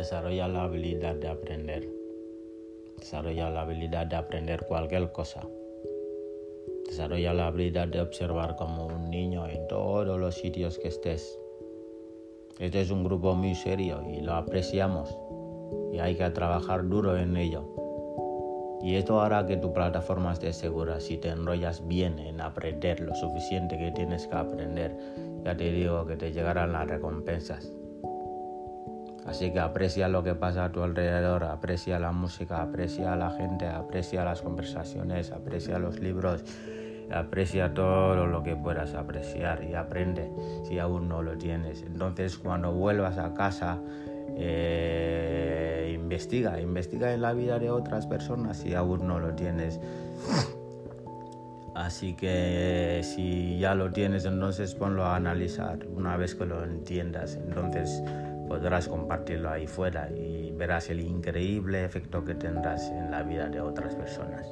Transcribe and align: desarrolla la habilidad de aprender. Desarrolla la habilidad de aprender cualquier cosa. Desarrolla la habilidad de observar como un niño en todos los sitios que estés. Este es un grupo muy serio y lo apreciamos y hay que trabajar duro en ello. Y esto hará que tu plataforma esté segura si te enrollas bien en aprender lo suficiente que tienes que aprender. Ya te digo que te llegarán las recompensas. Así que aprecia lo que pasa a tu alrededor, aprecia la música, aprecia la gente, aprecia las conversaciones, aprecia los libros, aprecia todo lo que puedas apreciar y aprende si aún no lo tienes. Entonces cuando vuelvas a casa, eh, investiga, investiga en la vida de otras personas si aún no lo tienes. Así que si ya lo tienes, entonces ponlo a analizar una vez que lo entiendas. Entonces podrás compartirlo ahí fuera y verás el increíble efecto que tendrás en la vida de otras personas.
desarrolla 0.00 0.48
la 0.48 0.62
habilidad 0.62 1.14
de 1.16 1.28
aprender. 1.28 1.86
Desarrolla 2.98 3.50
la 3.50 3.60
habilidad 3.60 4.06
de 4.06 4.16
aprender 4.16 4.64
cualquier 4.66 5.12
cosa. 5.12 5.46
Desarrolla 6.86 7.34
la 7.34 7.48
habilidad 7.48 7.86
de 7.88 8.00
observar 8.00 8.56
como 8.56 8.86
un 8.86 9.10
niño 9.10 9.46
en 9.46 9.68
todos 9.68 10.18
los 10.18 10.34
sitios 10.36 10.78
que 10.78 10.88
estés. 10.88 11.38
Este 12.58 12.80
es 12.80 12.90
un 12.90 13.04
grupo 13.04 13.34
muy 13.34 13.54
serio 13.54 14.02
y 14.08 14.22
lo 14.22 14.32
apreciamos 14.32 15.14
y 15.92 15.98
hay 15.98 16.14
que 16.14 16.30
trabajar 16.30 16.88
duro 16.88 17.18
en 17.18 17.36
ello. 17.36 17.68
Y 18.82 18.94
esto 18.94 19.20
hará 19.20 19.44
que 19.44 19.58
tu 19.58 19.74
plataforma 19.74 20.32
esté 20.32 20.54
segura 20.54 20.98
si 21.00 21.18
te 21.18 21.28
enrollas 21.28 21.86
bien 21.86 22.18
en 22.18 22.40
aprender 22.40 23.00
lo 23.00 23.14
suficiente 23.14 23.76
que 23.76 23.92
tienes 23.92 24.26
que 24.26 24.36
aprender. 24.36 24.96
Ya 25.44 25.54
te 25.54 25.70
digo 25.70 26.06
que 26.06 26.16
te 26.16 26.32
llegarán 26.32 26.72
las 26.72 26.88
recompensas. 26.88 27.70
Así 29.30 29.52
que 29.52 29.60
aprecia 29.60 30.08
lo 30.08 30.24
que 30.24 30.34
pasa 30.34 30.64
a 30.64 30.72
tu 30.72 30.82
alrededor, 30.82 31.44
aprecia 31.44 32.00
la 32.00 32.10
música, 32.10 32.62
aprecia 32.62 33.14
la 33.14 33.30
gente, 33.30 33.64
aprecia 33.68 34.24
las 34.24 34.42
conversaciones, 34.42 35.30
aprecia 35.30 35.78
los 35.78 36.00
libros, 36.00 36.42
aprecia 37.12 37.72
todo 37.72 38.26
lo 38.26 38.42
que 38.42 38.56
puedas 38.56 38.94
apreciar 38.94 39.62
y 39.62 39.74
aprende 39.74 40.28
si 40.64 40.80
aún 40.80 41.08
no 41.08 41.22
lo 41.22 41.38
tienes. 41.38 41.82
Entonces 41.82 42.38
cuando 42.38 42.72
vuelvas 42.72 43.18
a 43.18 43.32
casa, 43.32 43.78
eh, 44.36 45.92
investiga, 45.94 46.60
investiga 46.60 47.14
en 47.14 47.22
la 47.22 47.32
vida 47.32 47.60
de 47.60 47.70
otras 47.70 48.08
personas 48.08 48.56
si 48.56 48.74
aún 48.74 49.06
no 49.06 49.20
lo 49.20 49.32
tienes. 49.34 49.78
Así 51.76 52.14
que 52.14 53.00
si 53.04 53.60
ya 53.60 53.76
lo 53.76 53.92
tienes, 53.92 54.24
entonces 54.24 54.74
ponlo 54.74 55.04
a 55.04 55.14
analizar 55.14 55.86
una 55.86 56.16
vez 56.16 56.34
que 56.34 56.46
lo 56.46 56.64
entiendas. 56.64 57.36
Entonces 57.36 58.02
podrás 58.50 58.88
compartirlo 58.88 59.48
ahí 59.48 59.68
fuera 59.68 60.10
y 60.10 60.50
verás 60.50 60.90
el 60.90 60.98
increíble 60.98 61.84
efecto 61.84 62.24
que 62.24 62.34
tendrás 62.34 62.90
en 62.90 63.08
la 63.08 63.22
vida 63.22 63.48
de 63.48 63.60
otras 63.60 63.94
personas. 63.94 64.44